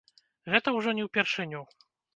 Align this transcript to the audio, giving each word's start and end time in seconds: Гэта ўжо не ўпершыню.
Гэта 0.55 0.73
ўжо 0.79 0.95
не 1.03 1.07
ўпершыню. 1.11 1.65